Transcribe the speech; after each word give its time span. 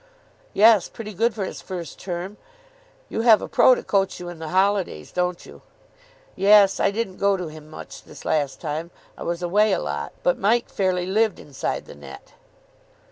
s." 0.01 0.49
"Yes. 0.55 0.89
Pretty 0.89 1.13
good 1.13 1.31
for 1.35 1.45
his 1.45 1.61
first 1.61 1.99
term. 1.99 2.37
You 3.07 3.21
have 3.21 3.39
a 3.39 3.47
pro. 3.47 3.75
to 3.75 3.83
coach 3.83 4.19
you 4.19 4.29
in 4.29 4.39
the 4.39 4.47
holidays, 4.47 5.11
don't 5.11 5.45
you?" 5.45 5.61
"Yes. 6.35 6.79
I 6.79 6.89
didn't 6.89 7.17
go 7.17 7.37
to 7.37 7.49
him 7.49 7.69
much 7.69 8.01
this 8.01 8.25
last 8.25 8.59
time. 8.59 8.89
I 9.15 9.21
was 9.21 9.43
away 9.43 9.73
a 9.73 9.79
lot. 9.79 10.13
But 10.23 10.39
Mike 10.39 10.69
fairly 10.69 11.05
lived 11.05 11.37
inside 11.39 11.85
the 11.85 11.93
net." 11.93 12.33